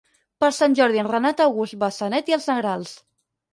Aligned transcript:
Per 0.43 0.47
Sant 0.59 0.77
Jordi 0.79 1.01
en 1.01 1.09
Renat 1.11 1.45
August 1.45 1.79
va 1.85 1.91
a 1.91 1.97
Sanet 1.99 2.35
i 2.35 2.39
els 2.41 2.51
Negrals. 2.55 2.99